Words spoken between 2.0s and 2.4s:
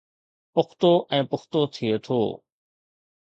ٿو